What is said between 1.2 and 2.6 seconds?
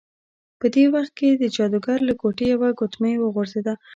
د جادوګر له ګوتې